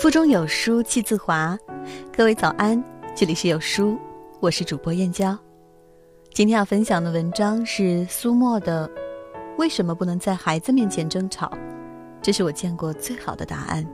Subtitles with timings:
[0.00, 1.56] 腹中有书气自华，
[2.16, 2.82] 各位早安，
[3.14, 3.98] 这里是有书，
[4.40, 5.38] 我是主播燕娇。
[6.32, 8.88] 今天要分享的文章是苏沫的
[9.58, 11.46] 《为什么不能在孩子面前争吵》，
[12.22, 13.86] 这是我见过最好的答案。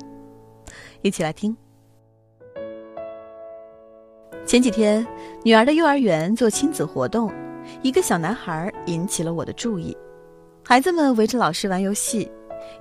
[1.02, 1.54] 一起来听。
[4.46, 5.06] 前几天，
[5.42, 7.30] 女儿的幼儿园做亲子活动，
[7.82, 9.96] 一个小男孩引起了我的注意。
[10.64, 12.30] 孩子们围着老师玩游戏，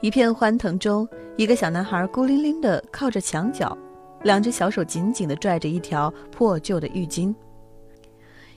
[0.01, 1.07] 一片欢腾中。
[1.35, 3.77] 一个小男孩孤零零地靠着墙角，
[4.23, 7.33] 两只小手紧紧地拽着一条破旧的浴巾。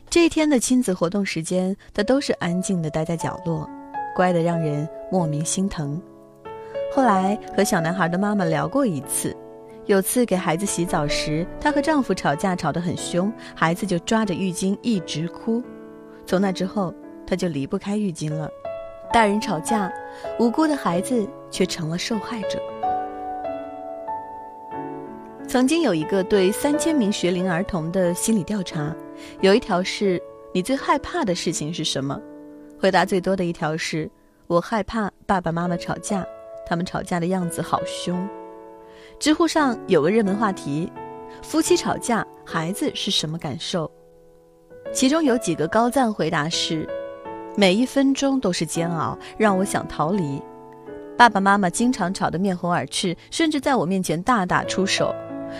[0.08, 3.68] 这一天的亲子活动时间，他都是安静地待在角落，
[4.16, 6.00] 乖得让人莫名心疼。
[6.90, 9.36] 后来和小男孩的妈妈聊过一次，
[9.84, 15.62] 有次给孩子洗澡时，她和丈夫吵架吵得很凶，孩子就抓着浴巾一直哭。
[16.24, 16.94] 从那之后，
[17.26, 18.50] 他就离不开浴巾了。
[19.12, 19.92] 大人吵架，
[20.38, 22.62] 无辜的孩子却成了受害者。
[25.48, 28.94] 曾经有一个对三千名学龄儿童的心理调查，
[29.40, 30.22] 有一条是
[30.54, 32.20] 你最害怕的事情是什么？
[32.80, 34.08] 回答最多的一条是
[34.46, 36.24] 我害怕爸爸妈妈吵架，
[36.64, 38.28] 他们吵架的样子好凶。
[39.18, 40.90] 知乎上有个热门话题：
[41.42, 43.90] 夫妻吵架，孩子是什么感受？
[44.92, 46.88] 其中有几个高赞回答是。
[47.56, 50.40] 每一分钟都是煎熬，让我想逃离。
[51.18, 55.14] 爸爸妈妈经常吵得面红耳赤，甚至在我面前大打出手。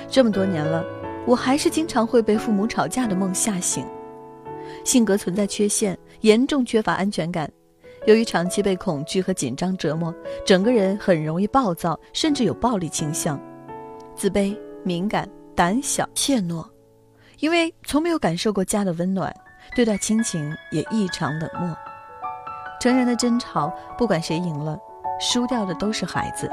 [0.08, 0.84] 这么多年了，
[1.26, 3.84] 我还是经常会被父母吵架的梦吓醒。
[4.84, 7.50] 性格存在缺陷，严重缺乏安全感。
[8.06, 10.14] 由于长期被恐惧和紧张折磨，
[10.46, 13.38] 整个人很容易暴躁，甚至有暴力倾向。
[14.14, 16.64] 自卑、敏感、胆小、怯懦，
[17.40, 19.34] 因为从没有感受过家的温暖。
[19.74, 21.76] 对待亲情也异常冷漠。
[22.80, 24.78] 成人的争吵，不管谁赢了，
[25.20, 26.50] 输掉的都是孩子。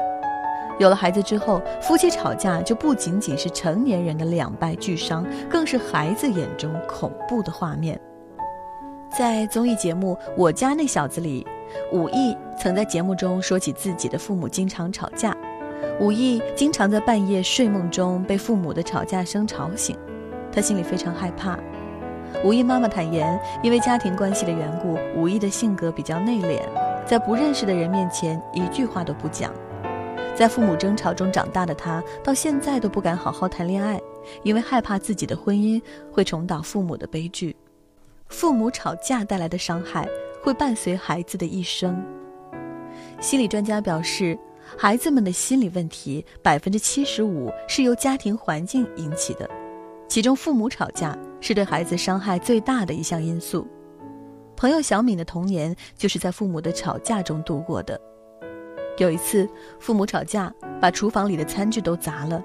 [0.78, 7.98] 有了孩子之后，夫妻吵架就不仅仅是成年人的两败俱伤，更是孩子眼中恐怖的画面。
[9.10, 11.44] 在综艺节目《我家那小子》里，
[11.92, 15.36] 武艺曾在节目中说起自己的父母经常吵架。
[15.98, 19.98] 武艺经常在半夜睡梦中被父母的吵架声吵醒，
[20.52, 21.58] 他心里非常害怕。
[22.44, 26.62] 吴毅妈妈坦言，因为家庭关系的缘故，吴毅的性格比较内敛，
[27.06, 29.52] 在不认识的人面前一句话都不讲。
[30.36, 34.00] 在父母争吵中长大的他，到现在都不敢好好谈恋爱，
[34.44, 37.56] 因为害怕自己的婚姻会重蹈父母的悲剧。
[38.28, 40.08] 父母吵架带来的伤害
[40.40, 42.00] 会伴随孩子的一生。
[43.20, 44.38] 心理专家表示，
[44.76, 49.48] 孩子们的心理问题百分之七十五是由家庭环境引起的。
[50.06, 53.66] 其中，父母吵架是对孩子伤害最大的一项因素。
[54.56, 58.00] 朋友小敏的童年就是在父母的吵架中度过的。
[58.98, 59.48] 有一次，
[59.78, 62.42] 父母吵架，把厨房里的餐具都砸了，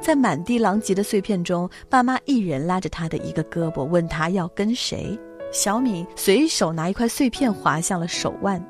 [0.00, 5.18] 在满地狼藉的碎片中，爸妈一人拉着他的一个胳膊，问他要跟谁。
[5.52, 8.64] 小敏随手拿一块碎片划向了手腕。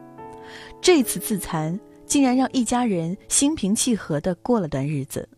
[0.80, 5.28] 这次自残，竟然让一家人心平气和地过了段日子。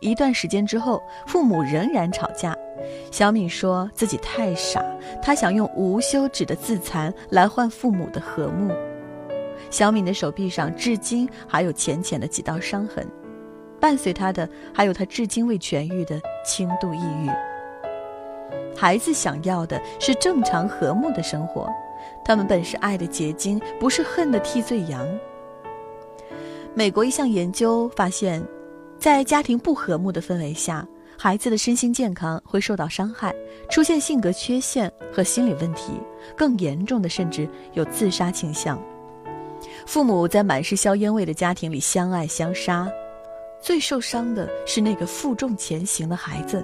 [0.00, 2.56] 一段时间之后，父母仍然吵架。
[3.10, 4.82] 小敏说自己太傻，
[5.22, 8.74] 她想用无休止的自残来换父母的和睦。
[9.68, 13.06] 小敏的手臂上至今还有浅浅的几道伤痕，
[13.78, 17.30] 伴随她的还有她至今未痊愈的轻度抑郁。
[18.74, 21.68] 孩子想要的是正常和睦的生活，
[22.24, 25.06] 他们本是爱的结晶，不是恨的替罪羊。
[26.72, 28.42] 美国一项研究发现。
[29.00, 33.34] 在家庭不和睦的氛围下，孩子的身心健康会受到伤害，
[33.70, 35.94] 出现性格缺陷和心理问题，
[36.36, 38.78] 更严重的甚至有自杀倾向。
[39.86, 42.86] 父母在满是硝烟味的家庭里相爱相杀，
[43.62, 46.62] 最受伤的是那个负重前行的孩子。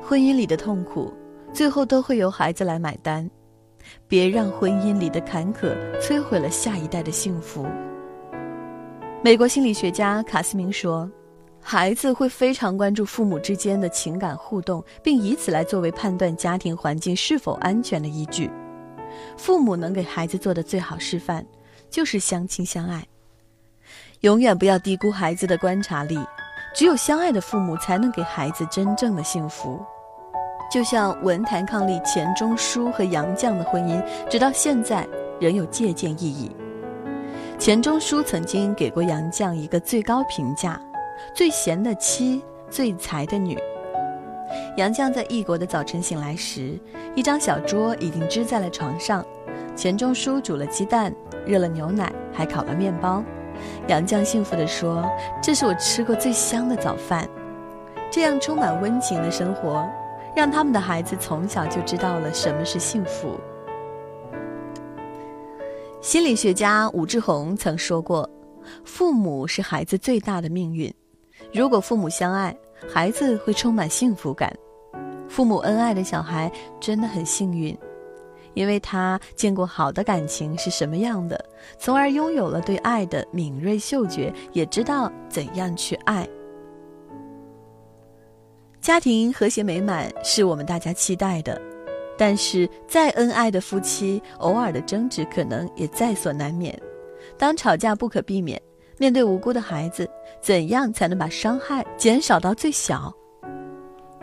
[0.00, 1.12] 婚姻里的痛苦，
[1.52, 3.28] 最后都会由孩子来买单。
[4.06, 7.66] 别让婚姻里的坎坷摧毁了下一代的幸福。
[9.22, 11.08] 美国心理学家卡斯明说
[11.60, 18.50] ：“孩子会非常关注父母之间的情感互动，并以此来作为判断家庭环境是否安全的依据。
[19.36, 21.44] 父母能给孩子做的最好示范，
[21.90, 23.06] 就是相亲相爱。
[24.20, 26.18] 永远不要低估孩子的观察力，
[26.74, 29.78] 只有相爱的父母才能给孩子真正的幸福。
[30.72, 35.06] 就像文坛伉俪钱钟书和杨绛的婚姻，直到现在
[35.38, 36.50] 仍有借鉴意义。”
[37.60, 40.80] 钱钟书曾经给过杨绛一个最高评价：
[41.34, 43.58] 最贤的妻，最才的女。
[44.78, 46.80] 杨绛在异国的早晨醒来时，
[47.14, 49.22] 一张小桌已经支在了床上，
[49.76, 51.14] 钱钟书煮了鸡蛋，
[51.44, 53.22] 热了牛奶，还烤了面包，
[53.88, 55.04] 杨绛幸福地说
[55.42, 57.28] ：“这是我吃过最香的早饭。”
[58.10, 59.86] 这样充满温情的生活，
[60.34, 63.38] 让他们的孩子从小就知道了什么是幸福。
[66.00, 68.28] 心理学家武志红曾说过
[68.84, 70.92] ：“父母是孩子最大的命运。
[71.52, 72.56] 如果父母相爱，
[72.88, 74.50] 孩子会充满幸福感。
[75.28, 76.50] 父母恩爱的小孩
[76.80, 77.76] 真的很幸运。”
[78.54, 81.42] 因为他见过好的感情是什么样的，
[81.78, 86.26] 从而拥有了对爱的敏锐嗅觉，也知道怎样去爱。
[88.80, 91.60] 家庭和谐美满是我们大家期待的，
[92.20, 96.78] 但是再恩爱的夫妻，偶尔的争执可能也在所难免。
[97.38, 98.60] 当吵架不可避免，
[98.98, 100.06] 面对无辜的孩子，
[100.38, 103.10] 怎样才能把伤害减少到最小？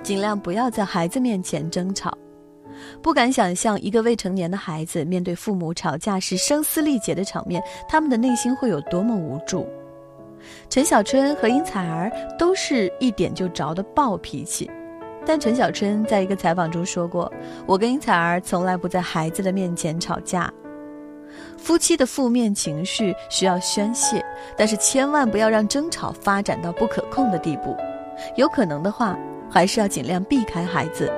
[0.03, 2.15] 尽量不要在孩子面前争吵。
[3.01, 7.59] 不敢想象一个未成年的孩子面对父母吵架时声嘶力竭的场面，
[7.89, 9.67] 他们的内心会有多么无助。
[10.69, 14.69] 陈小春和殷采儿都是一点就着的暴脾气，
[15.27, 17.29] 但陈小春在一个采访中说过
[17.67, 20.51] ：“我跟殷采儿从来不在孩子的面前吵架。
[21.57, 24.25] 夫妻的负面情绪需要宣泄，
[24.55, 27.75] 但是千万不要让争吵发展到不可控的地步。
[28.37, 29.19] 有可能的话，
[29.51, 31.11] 还是要尽量避开孩子。”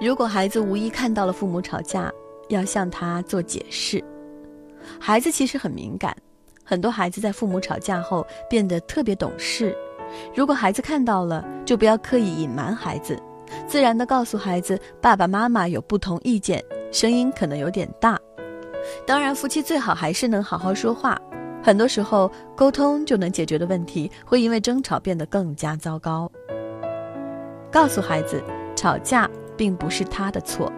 [0.00, 2.12] 如果孩子无意看到了父母吵架，
[2.48, 4.02] 要向他做解释。
[5.00, 6.16] 孩子其实很敏感，
[6.62, 9.76] 很多孩子在父母吵架后变得特别懂事。
[10.34, 13.20] 如果孩子看到了，就不要刻意隐瞒孩子，
[13.66, 16.62] 自然的告诉孩子爸爸妈妈有不同意见，
[16.92, 18.18] 声音可能有点大。
[19.06, 21.20] 当然，夫妻最好还是能好好说话。
[21.62, 26.30] 很多时候，沟通就能解决的问题，会因为争吵变得更加糟糕。
[27.70, 28.42] 告诉孩子，
[28.76, 29.28] 吵架。
[29.58, 30.72] 并不是他的错。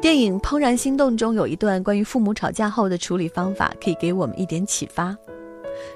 [0.00, 5.14] 电影《怦然心动》中有一段关于父母吵架后的处理方法，可以给我们一点启发。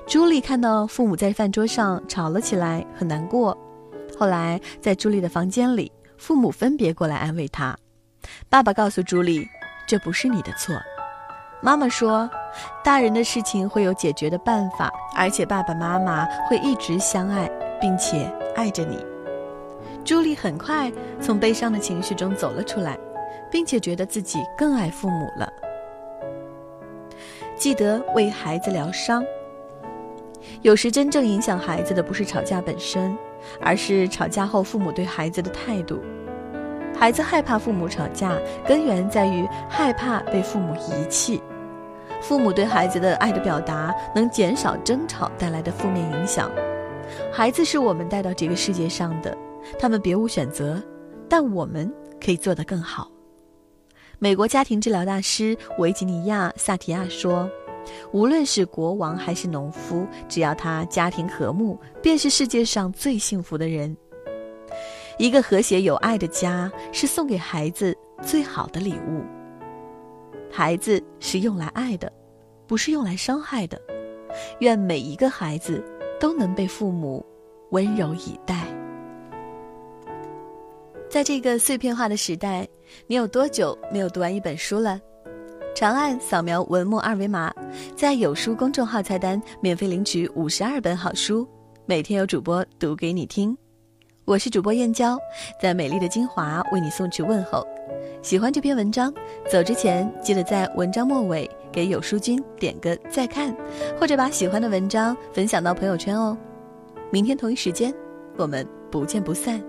[0.07, 3.57] 朱莉看到父母在饭桌上吵了起来，很难过。
[4.19, 7.77] 后来在朱莉的房间里，父母分别过来安慰她。
[8.49, 9.47] 爸爸告诉朱莉
[9.87, 10.75] ：“这不是你的错。”
[11.63, 12.29] 妈妈说
[12.83, 17.51] ：“大人的事情会有解决的办法，而且爸爸妈妈会一直相爱，
[17.81, 19.05] 并且爱着你。”
[20.05, 22.99] 朱莉很快从悲伤的情绪中走了出来，
[23.51, 25.53] 并且觉得自己更爱父母了。
[27.57, 29.25] 记得为孩子疗伤。
[30.63, 33.17] 有时真正影响孩子的不是吵架本身，
[33.61, 36.01] 而是吵架后父母对孩子的态度。
[36.99, 41.43] 孩子害怕父母吵架，根源在于害怕被父母遗弃。
[42.23, 46.51] 父母对孩子的爱的表达，能减少争吵带来的负面影响。
[47.31, 49.37] 孩子是我们带到这个世界上的。
[49.79, 50.83] 他们别无选择，
[51.29, 51.93] 但我们
[52.25, 53.11] 可以做得更好。
[54.19, 57.51] 美国家庭治疗大师维吉尼亚·萨提亚说
[58.13, 63.97] ：“无论是国王还是农夫，只要他家庭和睦，便是世界上最幸福的人。
[65.19, 69.25] 一个和谐有爱的家，是送给孩子最好的礼物。
[70.51, 72.13] 孩子是用来爱的，
[72.67, 73.81] 不是用来伤害的。
[74.61, 75.83] 愿每一个孩子
[76.21, 77.25] 都能被父母
[77.71, 78.67] 温柔以待。”
[81.09, 82.69] 在这个碎片化的时代，
[83.07, 85.01] 你有多久没有读完一本书了？
[85.77, 87.53] 长按扫描文末二维码，
[87.95, 91.47] 在有书公众号菜单免费领取五十二本好书，
[91.85, 93.55] 每天有主播读给你听。
[94.25, 95.19] 我是主播燕娇，
[95.61, 97.63] 在美丽的金华为你送去问候。
[98.23, 99.13] 喜欢这篇文章，
[99.51, 103.55] 走之前记得在文章末尾给有书君点个再看，
[104.01, 106.35] 或者把喜欢的文章分享到朋友圈哦。
[107.11, 107.93] 明天同一时间，
[108.39, 109.63] 我们不见不散。